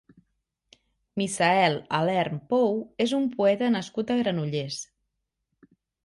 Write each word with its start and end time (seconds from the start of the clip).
Misael 1.21 1.75
Alerm 1.97 2.39
Pou 2.53 2.73
és 3.05 3.13
un 3.17 3.27
poeta 3.35 3.67
nascut 3.75 4.09
a 4.09 4.17
Granollers. 4.23 4.79